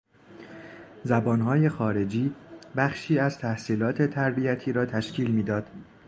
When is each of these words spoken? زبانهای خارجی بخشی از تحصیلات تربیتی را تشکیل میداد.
زبانهای 1.03 1.69
خارجی 1.69 2.33
بخشی 2.75 3.19
از 3.19 3.37
تحصیلات 3.37 4.01
تربیتی 4.01 4.71
را 4.73 4.85
تشکیل 4.85 5.31
میداد. 5.31 5.67